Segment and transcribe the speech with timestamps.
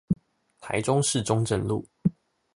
[0.59, 1.85] 台中市中正路